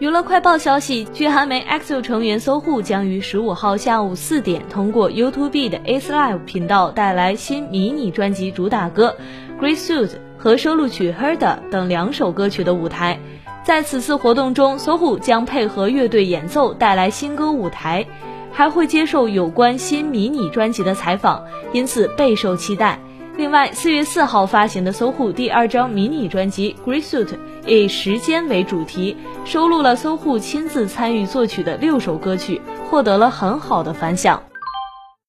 [0.00, 9.14] 娱乐快报消息，据韩媒 EXO 成员搜护将于十五号下午四点通过 YouTube 的 Ace Live 频道带来新迷你专辑主打歌
[9.62, 10.08] 《Grace Suit》
[10.38, 11.36] 和收录曲《Herda》
[11.70, 13.20] 等两首歌曲的舞台。
[13.62, 18.06] 在此次活动中，搜护将配合乐队演奏带来新歌舞台，
[18.50, 21.44] 还会接受有关新迷你专辑的采访，
[21.74, 22.98] 因此备受期待。
[23.36, 27.26] 另外，四月四号发行的搜狐第二张迷你专辑《Grey Suit》
[27.66, 32.60] 以时间为主题，收录了搜狐亲自参与作曲的六首歌曲，
[32.90, 34.42] 获得了很好的反响。